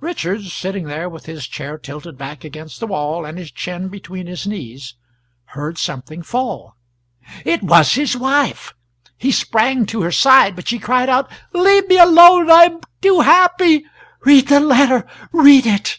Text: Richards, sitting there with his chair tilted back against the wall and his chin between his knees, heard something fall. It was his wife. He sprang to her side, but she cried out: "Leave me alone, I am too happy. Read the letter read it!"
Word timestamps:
Richards, 0.00 0.54
sitting 0.54 0.84
there 0.84 1.06
with 1.06 1.26
his 1.26 1.46
chair 1.46 1.76
tilted 1.76 2.16
back 2.16 2.44
against 2.44 2.80
the 2.80 2.86
wall 2.86 3.26
and 3.26 3.36
his 3.36 3.50
chin 3.50 3.88
between 3.88 4.26
his 4.26 4.46
knees, 4.46 4.94
heard 5.48 5.76
something 5.76 6.22
fall. 6.22 6.78
It 7.44 7.62
was 7.62 7.92
his 7.92 8.16
wife. 8.16 8.72
He 9.18 9.30
sprang 9.30 9.84
to 9.84 10.00
her 10.00 10.12
side, 10.12 10.56
but 10.56 10.66
she 10.66 10.78
cried 10.78 11.10
out: 11.10 11.30
"Leave 11.52 11.88
me 11.88 11.98
alone, 11.98 12.50
I 12.50 12.62
am 12.62 12.80
too 13.02 13.20
happy. 13.20 13.84
Read 14.24 14.48
the 14.48 14.60
letter 14.60 15.06
read 15.30 15.66
it!" 15.66 15.98